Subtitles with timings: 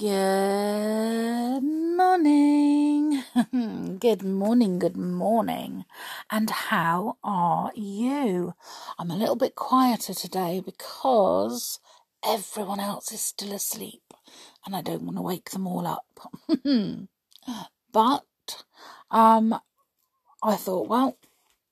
[0.00, 3.22] Good morning.
[3.98, 5.84] good morning, good morning.
[6.30, 8.54] And how are you?
[8.98, 11.80] I'm a little bit quieter today because
[12.24, 14.14] everyone else is still asleep
[14.64, 16.06] and I don't want to wake them all up.
[17.92, 18.24] but
[19.10, 19.60] um
[20.42, 21.18] I thought, well,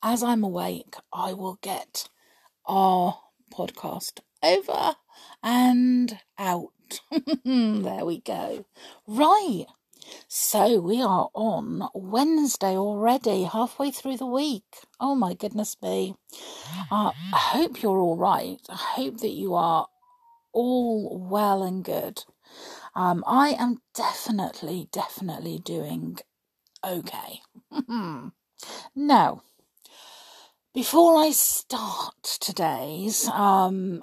[0.02, 2.10] as I'm awake, I will get
[2.66, 3.20] our
[3.50, 4.96] podcast over
[5.42, 6.72] and out.
[7.45, 8.64] there we go.
[9.07, 9.66] Right.
[10.29, 14.65] So we are on Wednesday already, halfway through the week.
[15.01, 16.15] Oh my goodness me.
[16.91, 18.60] Uh, I hope you're all right.
[18.69, 19.87] I hope that you are
[20.52, 22.24] all well and good.
[22.95, 26.18] Um, I am definitely, definitely doing
[26.84, 27.41] okay.
[28.95, 29.43] now,
[30.74, 34.02] before I start today's, um,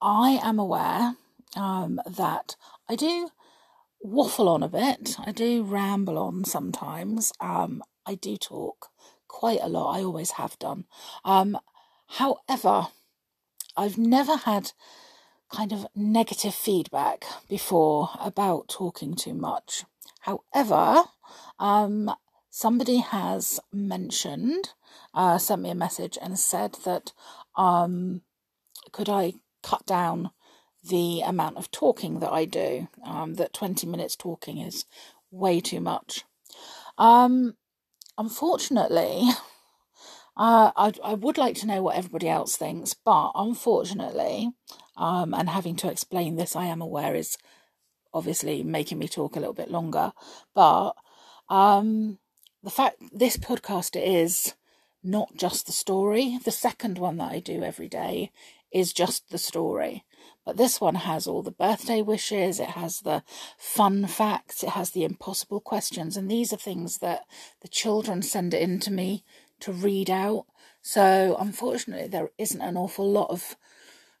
[0.00, 1.16] I am aware
[1.56, 2.56] um, that
[2.88, 3.30] I do
[4.00, 5.16] waffle on a bit.
[5.24, 7.32] I do ramble on sometimes.
[7.40, 8.88] Um, I do talk
[9.26, 9.96] quite a lot.
[9.96, 10.84] I always have done.
[11.24, 11.58] Um,
[12.06, 12.88] however,
[13.76, 14.72] I've never had
[15.50, 19.84] kind of negative feedback before about talking too much.
[20.20, 21.04] However,
[21.58, 22.10] um,
[22.50, 24.70] somebody has mentioned,
[25.14, 27.12] uh, sent me a message and said that
[27.56, 28.22] um,
[28.92, 30.30] could I cut down
[30.88, 32.88] the amount of talking that I do.
[33.04, 34.84] Um, that 20 minutes talking is
[35.30, 36.24] way too much.
[36.96, 37.56] Um,
[38.16, 39.22] unfortunately,
[40.36, 44.50] uh, I, I would like to know what everybody else thinks, but unfortunately,
[44.96, 47.38] um, and having to explain this, I am aware is
[48.12, 50.12] obviously making me talk a little bit longer.
[50.54, 50.92] But
[51.48, 52.18] um,
[52.62, 54.54] the fact this podcast is
[55.02, 56.38] not just the story.
[56.44, 58.32] The second one that I do every day
[58.72, 60.04] is just the story.
[60.44, 63.22] But this one has all the birthday wishes, it has the
[63.58, 67.24] fun facts, it has the impossible questions, and these are things that
[67.60, 69.24] the children send in to me
[69.60, 70.46] to read out.
[70.80, 73.56] So, unfortunately, there isn't an awful lot of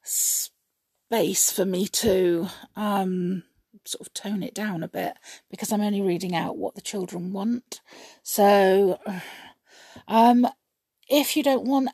[0.02, 3.44] space for me to um,
[3.86, 5.14] sort of tone it down a bit
[5.50, 7.80] because I'm only reading out what the children want.
[8.22, 9.00] So,
[10.06, 10.46] um,
[11.08, 11.90] if you don't want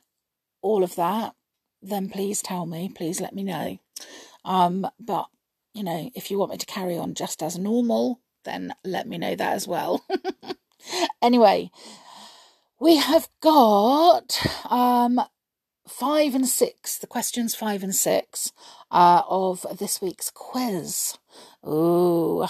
[0.60, 1.34] all of that,
[1.80, 2.90] then please tell me.
[2.92, 3.78] Please let me know.
[4.44, 5.26] Um, but
[5.72, 9.18] you know, if you want me to carry on just as normal, then let me
[9.18, 10.04] know that as well.
[11.22, 11.70] anyway,
[12.78, 14.38] we have got
[14.70, 15.20] um
[15.88, 18.52] five and six, the questions five and six
[18.90, 21.18] uh, of this week's quiz.
[21.66, 22.46] Ooh,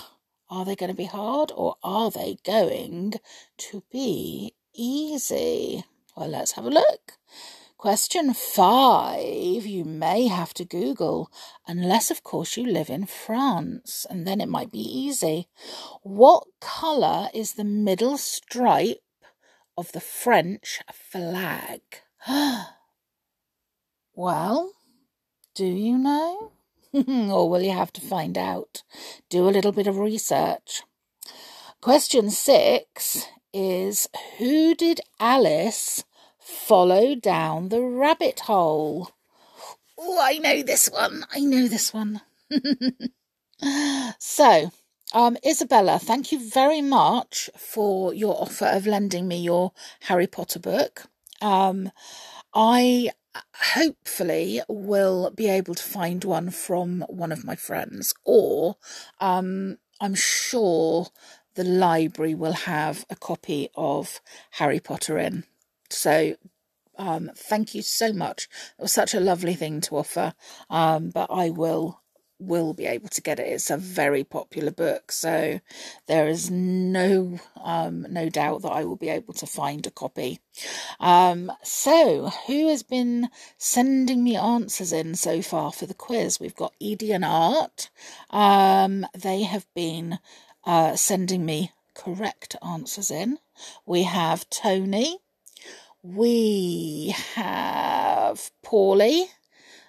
[0.51, 3.15] are they going to be hard or are they going
[3.59, 5.85] to be easy?
[6.17, 7.13] Well, let's have a look.
[7.85, 11.31] Question five, you may have to Google,
[11.67, 15.49] unless, of course, you live in France, and then it might be easy.
[16.01, 19.03] What colour is the middle stripe
[19.77, 21.83] of the French flag?
[24.15, 24.73] well,
[25.55, 26.53] do you know?
[26.95, 28.83] or will you have to find out?
[29.29, 30.85] Do a little bit of research.
[31.83, 34.09] Question six is
[34.39, 36.03] Who did Alice
[36.45, 39.11] follow down the rabbit hole.
[39.99, 41.25] Oh, I know this one.
[41.35, 42.21] I know this one.
[44.19, 44.71] so,
[45.15, 50.59] um, Isabella, thank you very much for your offer of lending me your Harry Potter
[50.59, 51.05] book.
[51.41, 51.91] Um,
[52.53, 53.11] I
[53.55, 58.77] hopefully will be able to find one from one of my friends, or
[59.19, 61.07] um, I'm sure
[61.55, 64.21] the library will have a copy of
[64.53, 65.45] Harry Potter in.
[65.95, 66.37] So
[66.99, 68.49] um, thank you so much.
[68.79, 70.35] It was such a lovely thing to offer.
[70.71, 72.01] Um, but I will
[72.41, 73.47] will be able to get it.
[73.47, 75.61] It's a very popular book, so
[76.07, 80.41] there is no um, no doubt that I will be able to find a copy.
[81.01, 86.41] Um, so, who has been sending me answers in so far for the quiz?
[86.41, 87.91] We've got Edie and Art.
[88.31, 90.19] Um, they have been
[90.65, 93.39] uh, sending me correct answers in.
[93.87, 95.19] We have Tony
[96.05, 99.25] we have Paulie.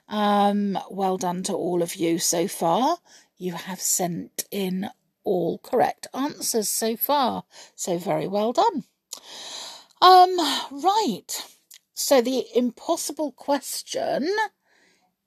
[0.07, 2.97] Um, well done to all of you so far.
[3.37, 4.89] You have sent in
[5.25, 7.43] all correct answers so far.
[7.75, 8.85] So very well done.
[10.01, 10.37] Um,
[10.71, 11.43] right.
[11.93, 14.29] So the impossible question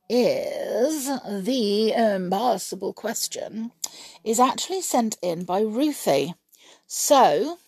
[0.08, 1.04] is
[1.44, 3.72] the impossible question
[4.24, 6.34] is actually sent in by Ruthie.
[6.86, 7.58] So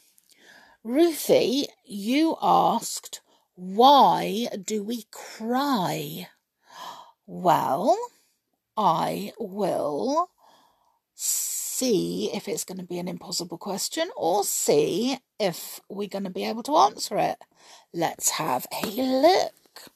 [0.83, 3.21] Ruthie, you asked,
[3.55, 6.29] why do we cry?
[7.27, 7.99] Well,
[8.79, 10.31] I will
[11.15, 16.31] see if it's going to be an impossible question or see if we're going to
[16.31, 17.45] be able to answer it.
[17.93, 19.91] Let's have a look.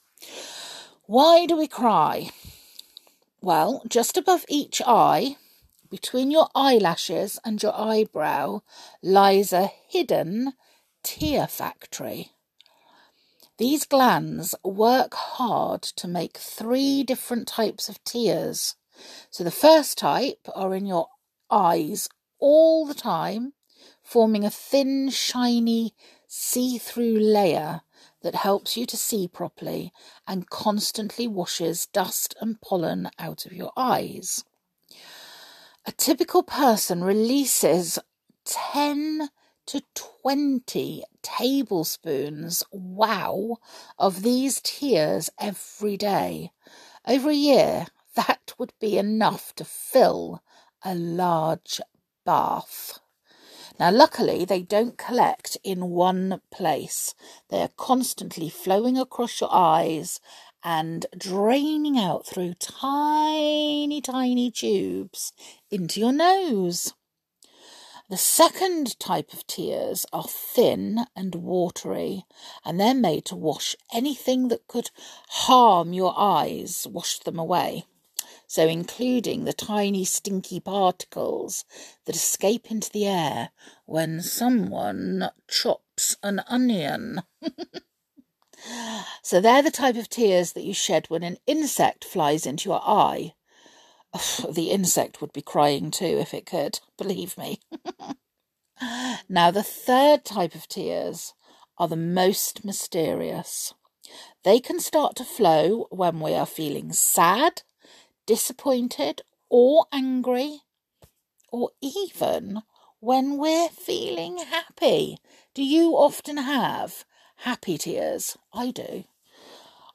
[1.07, 2.29] Why do we cry?
[3.41, 5.37] Well, just above each eye,
[5.89, 8.61] between your eyelashes and your eyebrow,
[9.01, 10.53] lies a hidden
[11.05, 12.31] tear factory.
[13.57, 18.75] These glands work hard to make three different types of tears.
[19.29, 21.07] So the first type are in your
[21.49, 22.09] eyes
[22.39, 23.53] all the time,
[24.01, 25.93] forming a thin, shiny,
[26.27, 27.81] see through layer
[28.23, 29.93] that helps you to see properly
[30.27, 34.43] and constantly washes dust and pollen out of your eyes.
[35.85, 37.99] A typical person releases
[38.45, 39.29] 10
[39.67, 39.81] to
[40.21, 43.57] 20 tablespoons, wow,
[43.97, 46.51] of these tears every day.
[47.07, 50.41] Over a year, that would be enough to fill
[50.83, 51.81] a large
[52.25, 52.99] bath.
[53.79, 57.13] Now, luckily, they don't collect in one place.
[57.49, 60.21] They are constantly flowing across your eyes
[60.63, 65.33] and draining out through tiny, tiny tubes
[65.69, 66.93] into your nose.
[68.07, 72.25] The second type of tears are thin and watery,
[72.63, 74.91] and they're made to wash anything that could
[75.27, 77.85] harm your eyes, wash them away.
[78.45, 81.65] So, including the tiny stinky particles
[82.05, 83.49] that escape into the air
[83.85, 87.23] when someone chops an onion.
[89.23, 92.81] so, they're the type of tears that you shed when an insect flies into your
[92.83, 93.33] eye
[94.49, 97.59] the insect would be crying too if it could, believe me.
[99.29, 101.33] now, the third type of tears
[101.77, 103.73] are the most mysterious.
[104.43, 107.63] They can start to flow when we are feeling sad,
[108.25, 110.61] disappointed, or angry,
[111.51, 112.61] or even
[112.99, 115.17] when we're feeling happy.
[115.53, 117.05] Do you often have
[117.37, 118.37] happy tears?
[118.53, 119.05] I do.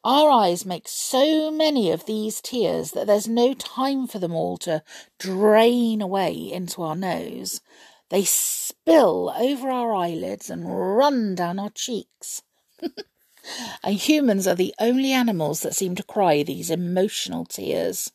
[0.02, 4.56] Our eyes make so many of these tears that there's no time for them all
[4.58, 4.82] to
[5.19, 7.61] drain away into our nose.
[8.08, 12.43] They spill over our eyelids and run down our cheeks.
[13.85, 18.11] and humans are the only animals that seem to cry these emotional tears.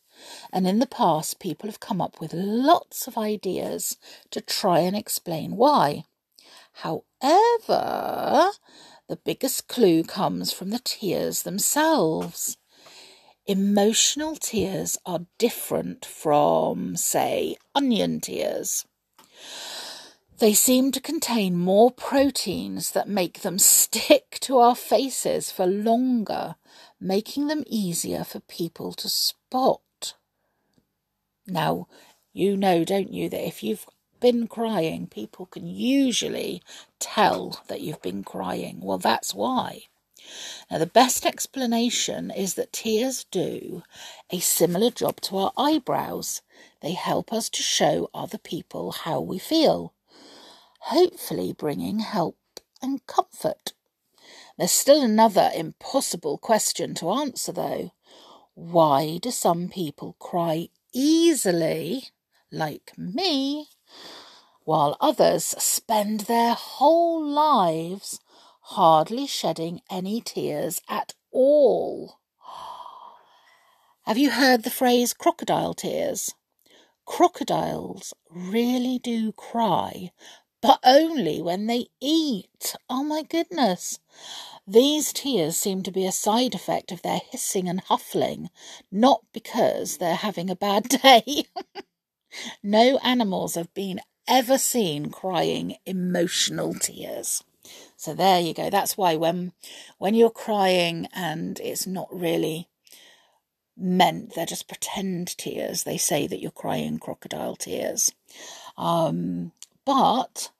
[0.52, 3.96] And in the past, people have come up with lots of ideas
[4.30, 6.04] to try and explain why.
[6.72, 8.50] However,
[9.08, 12.56] the biggest clue comes from the tears themselves.
[13.46, 18.84] Emotional tears are different from, say, onion tears.
[20.38, 26.56] They seem to contain more proteins that make them stick to our faces for longer,
[27.00, 30.14] making them easier for people to spot.
[31.46, 31.86] Now,
[32.32, 33.86] you know, don't you, that if you've
[34.20, 36.62] been crying, people can usually
[36.98, 38.80] tell that you've been crying.
[38.80, 39.82] Well, that's why.
[40.70, 43.82] Now, the best explanation is that tears do
[44.30, 46.42] a similar job to our eyebrows.
[46.80, 49.92] They help us to show other people how we feel,
[50.80, 52.36] hopefully, bringing help
[52.82, 53.72] and comfort.
[54.58, 57.92] There's still another impossible question to answer, though.
[58.54, 62.08] Why do some people cry easily,
[62.50, 63.68] like me,
[64.66, 68.18] while others spend their whole lives
[68.62, 72.18] hardly shedding any tears at all.
[74.06, 76.34] Have you heard the phrase crocodile tears?
[77.04, 80.10] Crocodiles really do cry,
[80.60, 82.74] but only when they eat.
[82.90, 84.00] Oh my goodness.
[84.66, 88.48] These tears seem to be a side effect of their hissing and huffling,
[88.90, 91.44] not because they're having a bad day.
[92.64, 97.42] no animals have been ever seen crying emotional tears.
[97.96, 98.70] So there you go.
[98.70, 99.52] That's why when
[99.98, 102.68] when you're crying and it's not really
[103.76, 105.84] meant, they're just pretend tears.
[105.84, 108.12] They say that you're crying crocodile tears.
[108.76, 109.52] Um,
[109.84, 110.50] but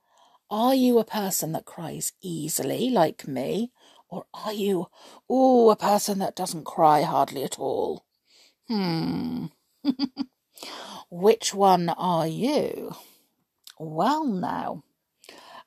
[0.50, 3.72] are you a person that cries easily, like me,
[4.08, 4.88] or are you,
[5.28, 8.04] oh, a person that doesn't cry hardly at all?
[8.68, 9.46] Hmm.
[11.10, 12.94] Which one are you?
[13.78, 14.82] Well, now,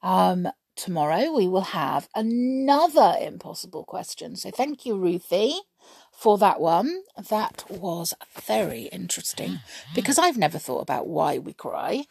[0.02, 4.36] um, tomorrow we will have another impossible question.
[4.36, 5.60] So thank you, Ruthie,
[6.12, 7.04] for that one.
[7.30, 9.94] That was very interesting mm-hmm.
[9.94, 12.06] because I've never thought about why we cry.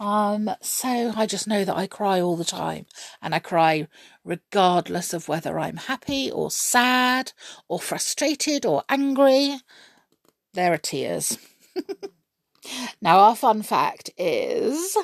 [0.00, 2.86] Um, so I just know that I cry all the time
[3.20, 3.86] and I cry
[4.24, 7.32] regardless of whether I'm happy or sad
[7.68, 9.58] or frustrated or angry.
[10.54, 11.38] There are tears.
[13.00, 14.96] Now, our fun fact is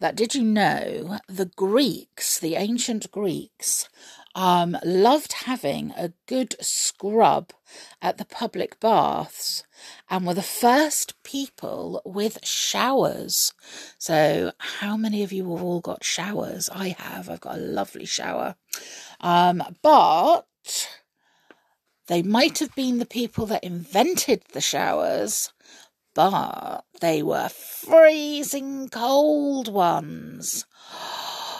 [0.00, 3.88] that did you know the Greeks, the ancient Greeks,
[4.34, 7.52] um, loved having a good scrub
[8.00, 9.62] at the public baths
[10.08, 13.52] and were the first people with showers.
[13.98, 16.70] So, how many of you have all got showers?
[16.72, 17.28] I have.
[17.28, 18.56] I've got a lovely shower.
[19.20, 20.46] Um, but
[22.06, 25.52] they might have been the people that invented the showers,
[26.14, 30.66] but they were freezing cold ones.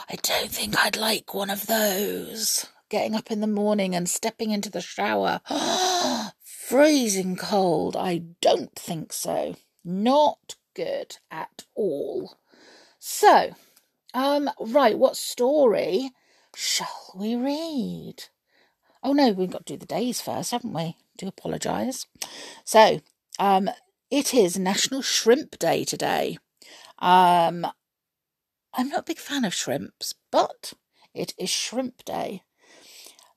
[0.09, 2.67] I don't think I'd like one of those.
[2.89, 5.41] Getting up in the morning and stepping into the shower.
[6.43, 7.95] Freezing cold.
[7.95, 9.55] I don't think so.
[9.83, 12.37] Not good at all.
[12.99, 13.55] So,
[14.13, 16.11] um, right, what story
[16.55, 18.25] shall we read?
[19.03, 20.95] Oh no, we've got to do the days first, haven't we?
[21.17, 22.05] Do apologise.
[22.63, 23.01] So,
[23.39, 23.69] um,
[24.13, 26.37] it is National Shrimp Day today.
[26.99, 27.65] Um,
[28.71, 30.73] I'm not a big fan of shrimps, but
[31.15, 32.43] it is Shrimp Day.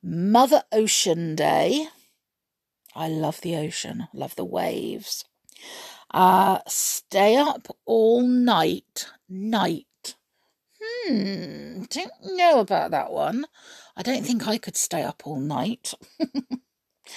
[0.02, 1.86] Mother Ocean Day.
[2.94, 5.24] I love the ocean, love the waves.
[6.12, 9.08] Uh, stay up all night.
[9.30, 10.14] Night.
[10.78, 13.46] Hmm, don't know about that one.
[13.96, 15.94] I don't think I could stay up all night.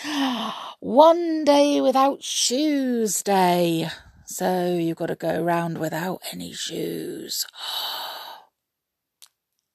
[0.79, 3.89] one day without shoes day.
[4.25, 7.45] So you've got to go around without any shoes.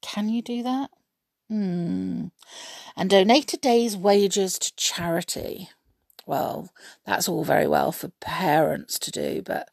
[0.03, 0.91] Can you do that?
[1.49, 2.27] Hmm.
[2.97, 5.71] And donate a day's wages to charity.
[6.27, 6.71] Well,
[7.05, 9.69] that's all very well for parents to do, but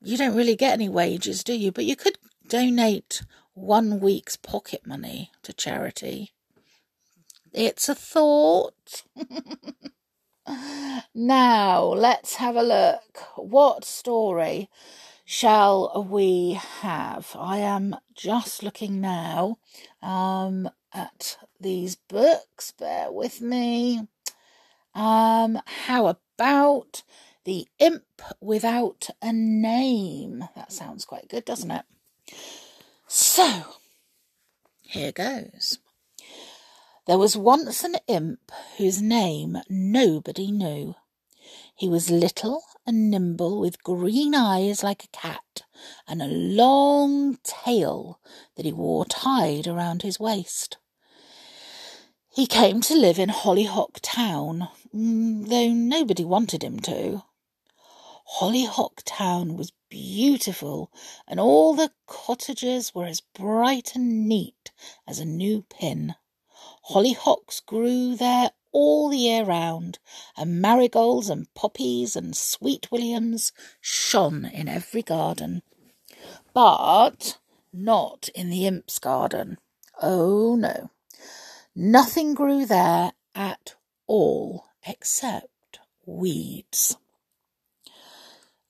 [0.00, 1.70] you don't really get any wages, do you?
[1.70, 2.18] But you could
[2.48, 3.22] donate
[3.54, 6.32] one week's pocket money to charity.
[7.52, 9.04] It's a thought.
[11.14, 13.18] now, let's have a look.
[13.36, 14.70] What story
[15.26, 17.36] shall we have?
[17.38, 19.58] I am just looking now
[20.02, 22.72] um, at these books.
[22.72, 24.08] Bear with me.
[24.94, 27.02] Um, how about
[27.44, 30.48] the imp without a name?
[30.56, 31.84] That sounds quite good, doesn't it?
[33.06, 33.64] So,
[34.80, 35.78] here goes.
[37.04, 40.94] There was once an imp whose name nobody knew.
[41.74, 45.62] He was little and nimble, with green eyes like a cat,
[46.06, 48.20] and a long tail
[48.54, 50.76] that he wore tied around his waist.
[52.28, 57.24] He came to live in Hollyhock Town, mm, though nobody wanted him to.
[58.38, 60.92] Hollyhock Town was beautiful,
[61.26, 64.70] and all the cottages were as bright and neat
[65.04, 66.14] as a new pin.
[66.90, 69.98] Hollyhocks grew there all the year round,
[70.36, 75.62] and marigolds and poppies and sweet williams shone in every garden.
[76.54, 77.38] But
[77.72, 79.58] not in the imp's garden.
[80.00, 80.90] Oh no.
[81.74, 83.74] Nothing grew there at
[84.06, 86.96] all except weeds.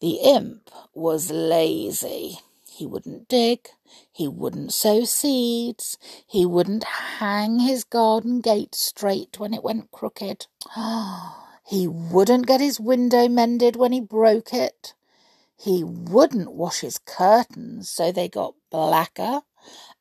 [0.01, 2.41] The imp was lazy.
[2.83, 3.69] He wouldn't dig,
[4.11, 5.97] he wouldn't sow seeds,
[6.27, 10.49] he wouldn't hang his garden gate straight when it went crooked.
[11.65, 14.95] He wouldn't get his window mended when he broke it.
[15.57, 19.43] He wouldn't wash his curtains so they got blacker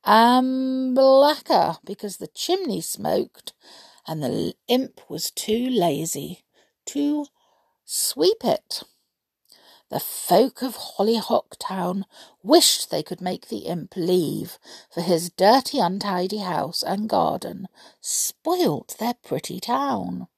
[0.03, 3.53] and blacker because the chimney smoked
[4.07, 6.45] and the imp was too lazy
[6.87, 7.27] to
[7.85, 8.83] sweep it.
[9.91, 12.05] The folk of Hollyhock Town
[12.41, 14.57] wished they could make the imp leave,
[14.89, 17.67] for his dirty, untidy house and garden
[17.99, 20.29] spoilt their pretty town.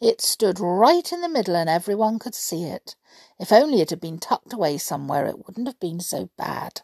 [0.00, 2.96] It stood right in the middle and everyone could see it.
[3.38, 6.80] If only it had been tucked away somewhere, it wouldn't have been so bad.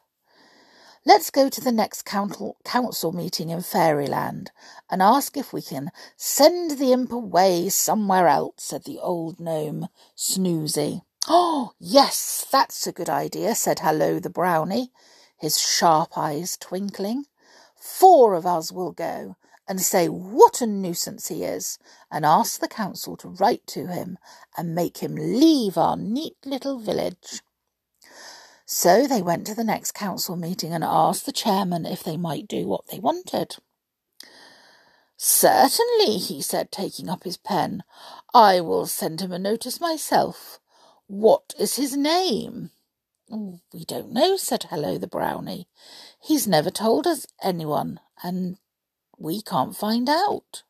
[1.07, 4.51] Let's go to the next council meeting in Fairyland
[4.91, 9.89] and ask if we can send the imp away somewhere else, said the old gnome,
[10.15, 11.01] Snoozy.
[11.31, 14.91] Oh, yes, that's a good idea, said Hallo the Brownie,
[15.37, 17.27] his sharp eyes twinkling.
[17.77, 19.37] Four of us will go
[19.69, 21.79] and say what a nuisance he is,
[22.11, 24.17] and ask the council to write to him
[24.57, 27.43] and make him leave our neat little village.
[28.65, 32.49] So they went to the next council meeting and asked the chairman if they might
[32.49, 33.57] do what they wanted.
[35.19, 37.83] Certainly, he said, taking up his pen.
[38.33, 40.59] I will send him a notice myself.
[41.09, 42.71] What is his name?
[43.33, 45.67] Oh, we don't know, said Hallo the Brownie.
[46.21, 48.59] He's never told us anyone, and
[49.17, 50.65] we can't find out.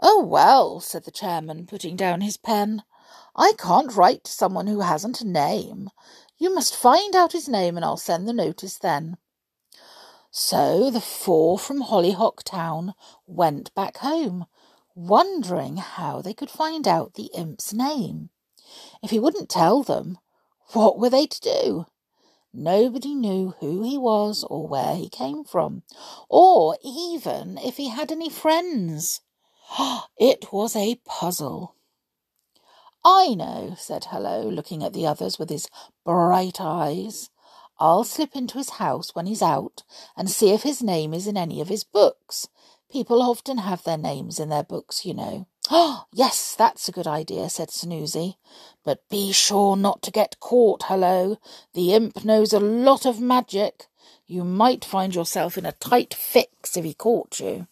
[0.00, 2.84] Oh, well, said the chairman, putting down his pen.
[3.36, 5.90] I can't write to someone who hasn't a name.
[6.38, 9.18] You must find out his name and I'll send the notice then.
[10.30, 12.94] So the four from Hollyhock Town
[13.26, 14.46] went back home,
[14.94, 18.30] wondering how they could find out the imp's name.
[19.02, 20.18] If he wouldn't tell them,
[20.72, 21.86] what were they to do?
[22.52, 25.82] Nobody knew who he was or where he came from,
[26.28, 29.20] or even if he had any friends.
[30.18, 31.74] It was a puzzle.
[33.04, 35.68] I know, said Hallo, looking at the others with his
[36.04, 37.30] bright eyes.
[37.78, 39.84] I'll slip into his house when he's out
[40.16, 42.48] and see if his name is in any of his books.
[42.90, 45.46] People often have their names in their books, you know.
[45.70, 48.36] Oh, yes, that's a good idea, said Snoozy.
[48.84, 51.38] But be sure not to get caught, Hallo.
[51.74, 53.86] The imp knows a lot of magic.
[54.26, 57.66] You might find yourself in a tight fix if he caught you.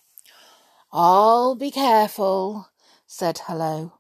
[0.93, 2.69] I'll be careful,
[3.07, 3.95] said Hallo.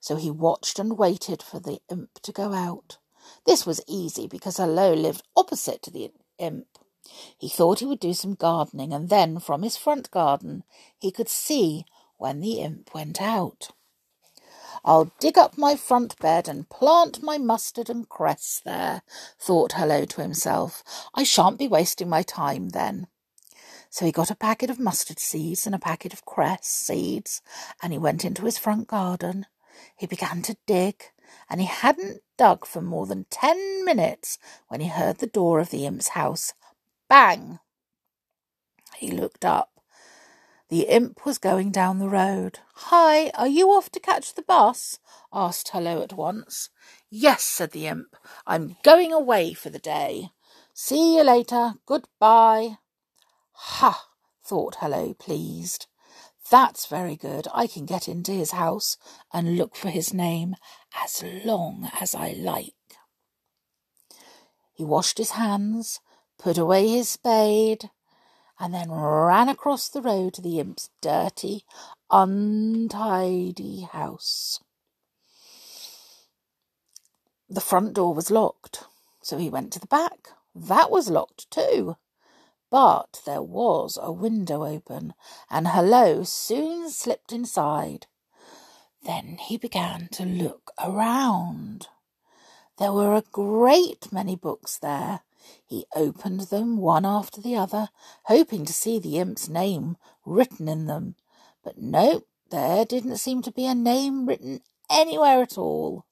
[0.00, 2.98] So he watched and waited for the imp to go out.
[3.46, 6.66] This was easy because Hallo lived opposite to the imp.
[7.36, 10.64] He thought he would do some gardening, and then from his front garden
[10.98, 11.84] he could see
[12.22, 13.70] when the imp went out.
[14.84, 19.02] I'll dig up my front bed and plant my mustard and cress there,
[19.40, 20.84] thought Hallo to himself.
[21.14, 23.08] I shan't be wasting my time then.
[23.90, 27.42] So he got a packet of mustard seeds and a packet of cress seeds,
[27.82, 29.46] and he went into his front garden.
[29.96, 31.02] He began to dig,
[31.50, 34.38] and he hadn't dug for more than ten minutes
[34.68, 36.54] when he heard the door of the imp's house
[37.08, 37.58] bang.
[38.96, 39.71] He looked up.
[40.72, 42.60] The imp was going down the road.
[42.76, 44.98] Hi, are you off to catch the bus?
[45.30, 46.70] asked Hallo at once.
[47.10, 48.16] Yes, said the imp.
[48.46, 50.30] I'm going away for the day.
[50.72, 51.74] See you later.
[51.84, 52.78] Goodbye.
[53.52, 54.06] Ha,
[54.42, 55.88] thought Hallo, pleased.
[56.50, 57.48] That's very good.
[57.52, 58.96] I can get into his house
[59.30, 60.54] and look for his name
[60.98, 62.72] as long as I like.
[64.72, 66.00] He washed his hands,
[66.38, 67.90] put away his spade,
[68.62, 71.64] and then ran across the road to the imp's dirty,
[72.12, 74.60] untidy house.
[77.50, 78.84] The front door was locked,
[79.20, 80.28] so he went to the back.
[80.54, 81.96] That was locked too.
[82.70, 85.14] But there was a window open,
[85.50, 88.06] and Hallo soon slipped inside.
[89.04, 91.88] Then he began to look around.
[92.78, 95.22] There were a great many books there,
[95.66, 97.88] he opened them one after the other,
[98.24, 101.16] hoping to see the imp's name written in them.
[101.64, 106.06] But no, there didn't seem to be a name written anywhere at all.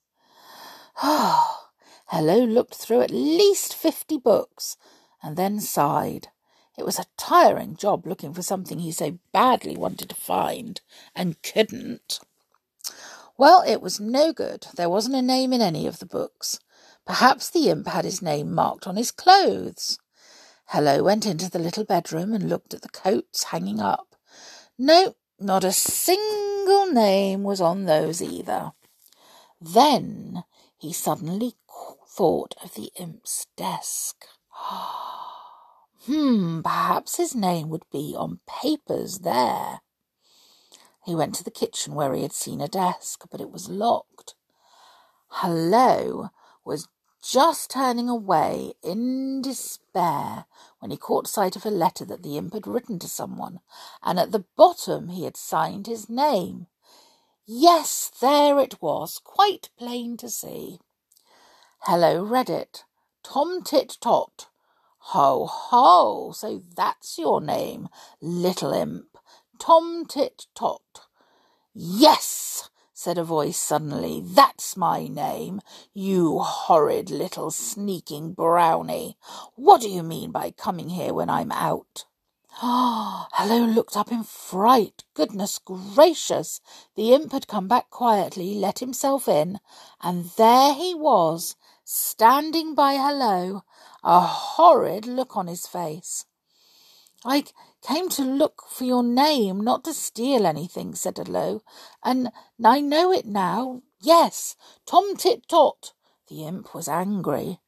[0.96, 4.76] Hallo looked through at least fifty books
[5.22, 6.28] and then sighed.
[6.76, 10.80] It was a tiring job looking for something he so badly wanted to find
[11.14, 12.20] and couldn't.
[13.36, 14.66] Well, it was no good.
[14.74, 16.58] There wasn't a name in any of the books.
[17.10, 19.98] Perhaps the imp had his name marked on his clothes.
[20.66, 24.14] Hallo went into the little bedroom and looked at the coats hanging up.
[24.78, 28.70] No, not a single name was on those either.
[29.60, 30.44] Then
[30.78, 31.54] he suddenly
[32.08, 34.26] thought of the imp's desk.
[36.06, 39.80] hmm, perhaps his name would be on papers there.
[41.04, 44.36] He went to the kitchen where he had seen a desk, but it was locked.
[45.26, 46.30] Hallo
[46.64, 46.86] was
[47.22, 50.46] just turning away in despair
[50.78, 53.60] when he caught sight of a letter that the imp had written to someone,
[54.02, 56.66] and at the bottom he had signed his name.
[57.46, 60.78] Yes, there it was, quite plain to see.
[61.80, 62.84] Hallo read it.
[63.22, 64.48] Tom Tit Tot.
[64.98, 67.88] Ho, ho, so that's your name,
[68.20, 69.16] little imp.
[69.58, 71.06] Tom Tit Tot.
[71.74, 74.22] Yes, said a voice suddenly.
[74.22, 75.62] That's my name,
[75.94, 79.16] you horrid little sneaking brownie.
[79.54, 82.04] What do you mean by coming here when I'm out?
[82.60, 85.04] Ah, Hallo looked up in fright.
[85.14, 86.60] Goodness gracious!
[86.94, 89.60] The imp had come back quietly, let himself in,
[90.02, 93.62] and there he was, standing by Hallo,
[94.04, 96.26] a horrid look on his face.
[97.24, 97.44] I
[97.82, 101.62] came to look for your name, not to steal anything, said Hallo,
[102.04, 102.30] and
[102.64, 103.82] I know it now.
[104.00, 105.92] Yes, Tom Tit Tot.
[106.28, 107.60] The imp was angry.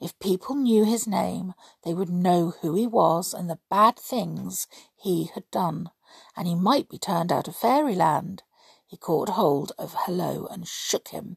[0.00, 4.66] If people knew his name, they would know who he was and the bad things
[4.96, 5.90] he had done,
[6.36, 8.42] and he might be turned out of fairyland.
[8.86, 11.36] He caught hold of Hallo and shook him.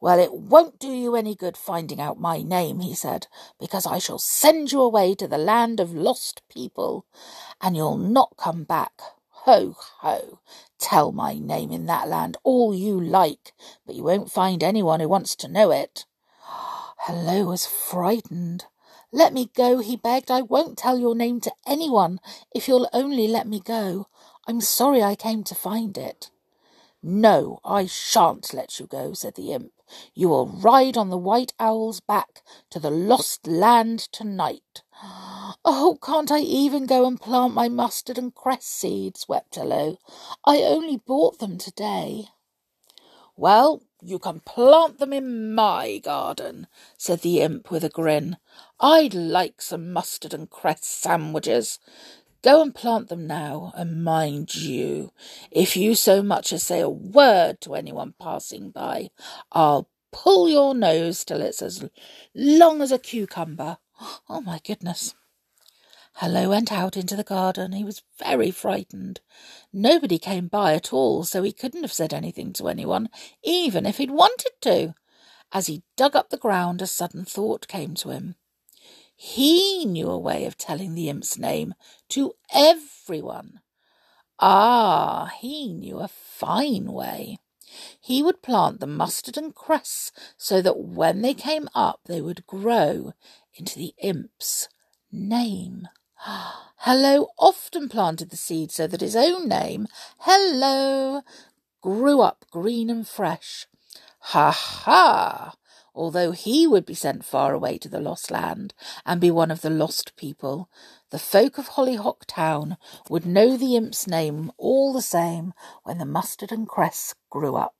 [0.00, 3.28] Well, it won't do you any good finding out my name, he said,
[3.60, 7.06] because I shall send you away to the land of lost people,
[7.60, 9.00] and you'll not come back.
[9.44, 10.40] Ho, ho!
[10.78, 13.52] Tell my name in that land all you like,
[13.86, 16.04] but you won't find anyone who wants to know it.
[17.06, 18.66] Hallo was frightened.
[19.12, 20.30] Let me go, he begged.
[20.30, 22.18] I won't tell your name to anyone
[22.54, 24.08] if you'll only let me go.
[24.48, 26.30] I'm sorry I came to find it.
[27.04, 29.72] No, I shan't let you go, said the imp.
[30.14, 34.82] You will ride on the white owl's back to the lost land tonight.
[35.64, 39.28] Oh, can't I even go and plant my mustard and cress seeds?
[39.28, 39.98] wept Hallo.
[40.44, 42.28] I only bought them today.
[43.36, 46.66] Well, you can plant them in my garden,
[46.98, 48.36] said the imp with a grin.
[48.80, 51.78] I'd like some mustard and cress sandwiches.
[52.42, 55.12] Go and plant them now, and mind you,
[55.52, 59.10] if you so much as say a word to anyone passing by,
[59.52, 61.88] I'll pull your nose till it's as
[62.34, 63.78] long as a cucumber.
[64.28, 65.14] Oh, my goodness.
[66.14, 67.72] Hallo went out into the garden.
[67.72, 69.20] He was very frightened.
[69.72, 73.08] Nobody came by at all, so he couldn't have said anything to anyone,
[73.44, 74.94] even if he'd wanted to.
[75.52, 78.34] As he dug up the ground, a sudden thought came to him.
[79.24, 81.74] He knew a way of telling the imp's name
[82.08, 83.60] to everyone.
[84.40, 87.38] Ah, he knew a fine way.
[88.00, 92.48] He would plant the mustard and cress so that when they came up they would
[92.48, 93.12] grow
[93.54, 94.68] into the imp's
[95.12, 95.86] name.
[96.16, 99.86] Hallo often planted the seed so that his own name,
[100.18, 101.22] Hallo,
[101.80, 103.68] grew up green and fresh.
[104.18, 105.54] Ha ha!
[105.94, 108.74] Although he would be sent far away to the lost land
[109.04, 110.68] and be one of the lost people,
[111.10, 112.76] the folk of Hollyhock Town
[113.08, 115.52] would know the imp's name all the same
[115.82, 117.74] when the mustard and cress grew up.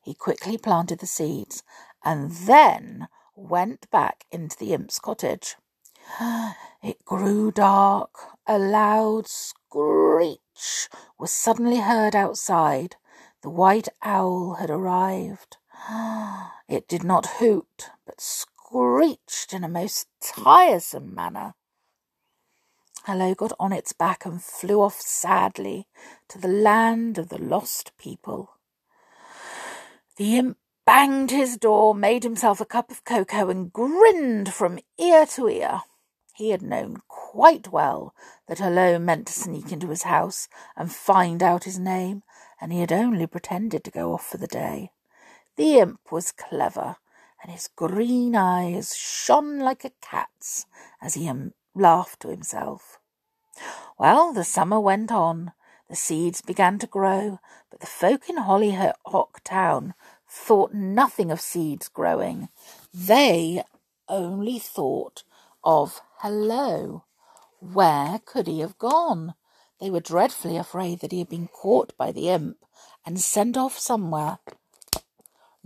[0.00, 1.62] He quickly planted the seeds
[2.04, 5.56] and then went back into the imp's cottage.
[6.82, 8.10] It grew dark.
[8.46, 12.94] A loud screech was suddenly heard outside.
[13.42, 15.56] The white owl had arrived.
[16.68, 21.54] It did not hoot, but screeched in a most tiresome manner.
[23.04, 25.86] Hallo got on its back and flew off sadly
[26.28, 28.58] to the land of the lost people.
[30.16, 35.24] The imp banged his door, made himself a cup of cocoa, and grinned from ear
[35.26, 35.82] to ear.
[36.34, 38.12] He had known quite well
[38.48, 42.24] that Hallo meant to sneak into his house and find out his name,
[42.60, 44.90] and he had only pretended to go off for the day.
[45.56, 46.96] The imp was clever,
[47.42, 50.66] and his green eyes shone like a cat's
[51.00, 52.98] as he um, laughed to himself.
[53.98, 55.52] Well, the summer went on.
[55.88, 57.38] The seeds began to grow,
[57.70, 59.94] but the folk in Hollyhock Town
[60.28, 62.48] thought nothing of seeds growing.
[62.92, 63.62] They
[64.08, 65.22] only thought
[65.64, 67.04] of Hallo.
[67.60, 69.34] Where could he have gone?
[69.80, 72.58] They were dreadfully afraid that he had been caught by the imp
[73.06, 74.38] and sent off somewhere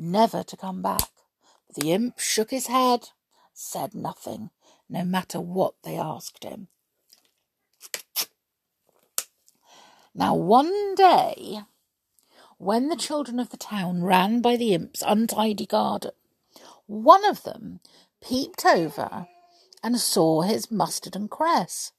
[0.00, 1.10] never to come back.
[1.74, 3.10] The imp shook his head,
[3.52, 4.50] said nothing,
[4.88, 6.68] no matter what they asked him.
[10.14, 11.60] Now, one day,
[12.58, 16.10] when the children of the town ran by the imp's untidy garden,
[16.86, 17.80] one of them
[18.20, 19.28] peeped over
[19.82, 21.92] and saw his mustard and cress.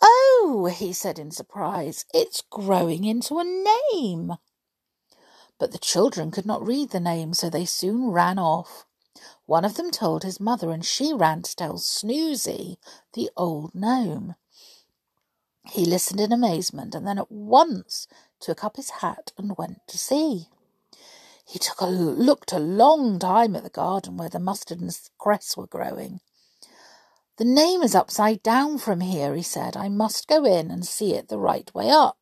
[0.00, 4.34] Oh, he said in surprise, it's growing into a name.
[5.58, 8.84] But the children could not read the name, so they soon ran off.
[9.46, 12.76] One of them told his mother, and she ran to tell Snoozy,
[13.14, 14.36] the old gnome.
[15.64, 18.06] He listened in amazement, and then at once
[18.40, 20.48] took up his hat and went to see.
[21.46, 25.56] He took a looked a long time at the garden where the mustard and cress
[25.56, 26.20] were growing.
[27.38, 29.76] The name is upside down from here, he said.
[29.76, 32.17] I must go in and see it the right way up.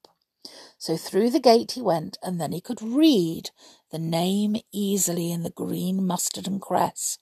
[0.78, 3.50] So through the gate he went, and then he could read
[3.90, 7.18] the name easily in the green mustard and cress.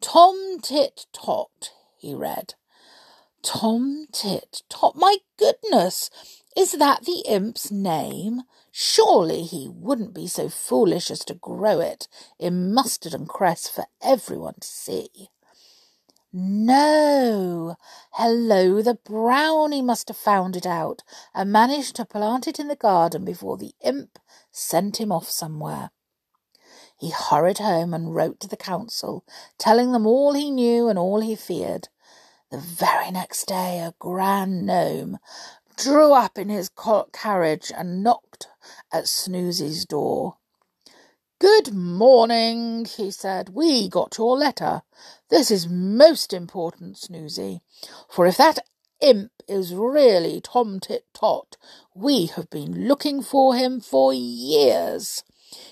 [0.00, 2.54] Tom Tit Tot, he read.
[3.42, 6.10] Tom Tit Tot, my goodness!
[6.56, 8.42] Is that the imp's name?
[8.72, 13.86] Surely he wouldn't be so foolish as to grow it in mustard and cress for
[14.02, 15.30] everyone to see.
[16.30, 17.76] No.
[18.12, 21.02] Hallo, the brownie must have found it out
[21.34, 24.18] and managed to plant it in the garden before the imp
[24.50, 25.90] sent him off somewhere.
[26.98, 29.24] He hurried home and wrote to the council,
[29.56, 31.88] telling them all he knew and all he feared.
[32.50, 35.18] The very next day, a grand gnome
[35.76, 36.70] drew up in his
[37.12, 38.48] carriage and knocked
[38.92, 40.36] at Snoozy's door.
[41.40, 43.50] Good morning, he said.
[43.50, 44.82] We got your letter.
[45.30, 47.60] This is most important, Snoozy,
[48.10, 48.58] for if that
[49.00, 51.56] imp is really Tom Tit Tot.
[51.94, 55.22] We have been looking for him for years.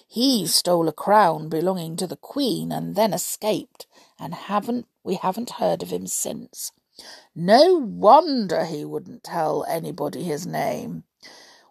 [0.06, 3.88] He stole a crown belonging to the Queen and then escaped,
[4.20, 6.70] and haven't we haven't heard of him since.
[7.34, 11.02] No wonder he wouldn't tell anybody his name.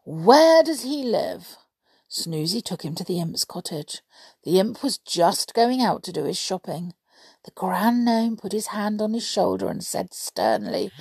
[0.03, 1.55] Where does he live?
[2.15, 4.01] Snoozy took him to the imp's cottage.
[4.43, 6.93] The imp was just going out to do his shopping.
[7.43, 10.91] The Grand Gnome put his hand on his shoulder and said sternly,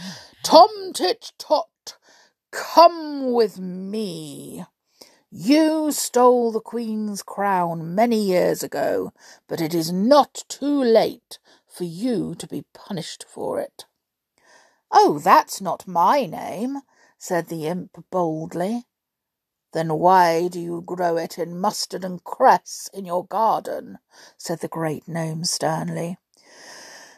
[0.43, 1.97] Tom Tit Tot,
[2.51, 4.65] come with me.
[5.31, 9.13] You stole the Queen's crown many years ago,
[9.47, 13.85] but it is not too late for you to be punished for it.
[14.91, 16.79] Oh, that's not my name,
[17.19, 18.87] said the imp boldly.
[19.75, 23.99] Then why do you grow it in mustard and cress in your garden?
[24.39, 26.17] said the great gnome sternly.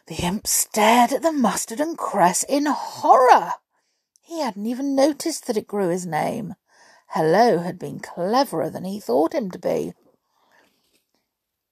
[0.07, 3.53] The imp stared at the mustard and cress in horror.
[4.23, 6.55] He hadn't even noticed that it grew his name.
[7.09, 9.93] Hallo had been cleverer than he thought him to be.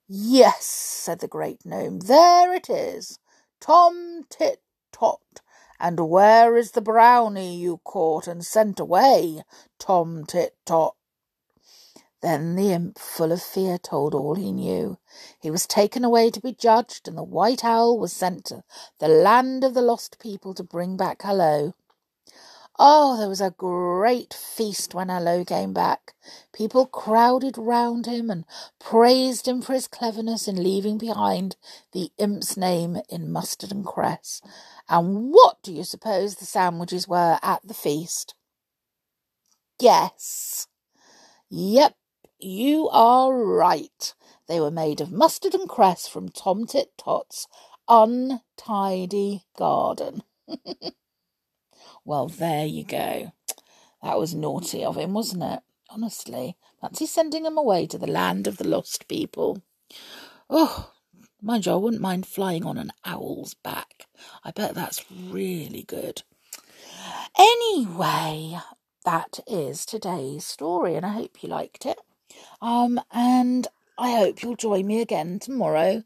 [0.07, 3.19] Yes, said the great gnome, there it is.
[3.59, 4.61] Tom Tit
[4.93, 5.41] Tot.
[5.81, 9.43] And where is the brownie you caught and sent away,
[9.79, 10.97] Tom Tit Tot?
[12.23, 14.97] Then the imp, full of fear, told all he knew.
[15.39, 18.65] He was taken away to be judged, and the white owl was sent to
[18.99, 21.75] the land of the lost people to bring back Hallo.
[22.79, 26.15] Oh, there was a great feast when Hallo came back.
[26.53, 28.45] People crowded round him and
[28.81, 31.57] praised him for his cleverness in leaving behind
[31.93, 34.43] the imp's name in mustard and cress.
[34.89, 38.35] And what do you suppose the sandwiches were at the feast?
[39.79, 40.67] Guess.
[41.51, 41.97] Yep,
[42.39, 44.15] you are right.
[44.49, 47.47] They were made of mustard and cress from Tom Tit Tot's
[47.89, 50.25] untidy garden.
[52.05, 53.33] Well, there you go.
[54.03, 55.61] That was naughty of him, wasn't it?
[55.89, 56.57] Honestly.
[56.81, 59.63] Fancy sending him away to the land of the lost people.
[60.51, 60.93] Oh,
[61.41, 64.07] mind you, I wouldn't mind flying on an owl's back.
[64.45, 66.23] I bet that's really good.
[67.39, 68.59] Anyway,
[69.07, 71.99] that is today's story, and I hope you liked it.
[72.61, 76.03] Um, and I hope you'll join me again tomorrow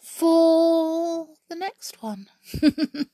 [0.00, 2.28] for the next one.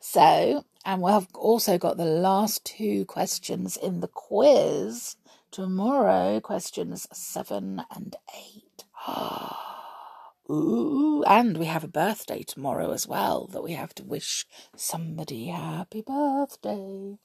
[0.00, 5.16] so, and we'll have also got the last two questions in the quiz
[5.50, 8.84] tomorrow, questions seven and eight.
[10.50, 15.46] Ooh, and we have a birthday tomorrow as well that we have to wish somebody
[15.46, 17.16] happy birthday.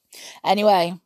[0.44, 1.00] Anyway,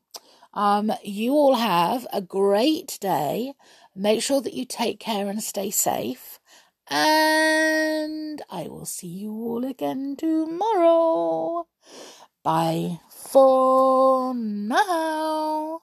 [0.54, 3.54] um, you all have a great day.
[3.96, 6.39] Make sure that you take care and stay safe.
[6.92, 11.68] And I will see you all again tomorrow.
[12.44, 15.82] Bye for now.